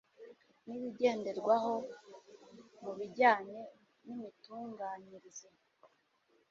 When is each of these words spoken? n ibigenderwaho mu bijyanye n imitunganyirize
n 0.67 0.69
ibigenderwaho 0.77 1.73
mu 2.81 2.91
bijyanye 2.97 3.59
n 4.05 4.07
imitunganyirize 4.15 5.47